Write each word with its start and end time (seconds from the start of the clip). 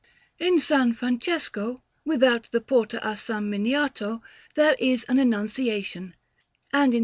In 0.39 0.55
S. 0.55 0.95
Francesco, 0.97 1.83
without 2.05 2.49
the 2.49 2.59
Porta 2.59 2.97
a 3.07 3.11
S. 3.11 3.27
Miniato, 3.29 4.23
there 4.55 4.75
is 4.79 5.03
an 5.03 5.19
Annunciation; 5.19 6.15
and 6.73 6.95
in 6.95 6.99
S. 6.99 6.99